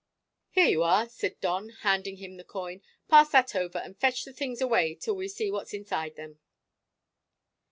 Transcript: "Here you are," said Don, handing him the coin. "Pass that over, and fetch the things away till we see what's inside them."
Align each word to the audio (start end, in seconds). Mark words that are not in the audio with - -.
"Here 0.49 0.65
you 0.65 0.81
are," 0.81 1.07
said 1.07 1.39
Don, 1.41 1.69
handing 1.81 2.17
him 2.17 2.37
the 2.37 2.43
coin. 2.43 2.81
"Pass 3.07 3.29
that 3.33 3.55
over, 3.55 3.77
and 3.77 3.95
fetch 3.95 4.25
the 4.25 4.33
things 4.33 4.59
away 4.59 4.95
till 4.95 5.15
we 5.15 5.27
see 5.27 5.51
what's 5.51 5.75
inside 5.75 6.15
them." 6.15 6.39